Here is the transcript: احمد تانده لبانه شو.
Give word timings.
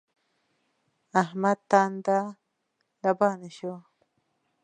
احمد 1.21 1.59
تانده 1.71 2.19
لبانه 3.03 3.49
شو. 3.57 3.73